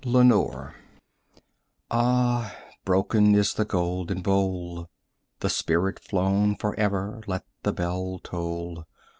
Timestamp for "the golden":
3.53-4.23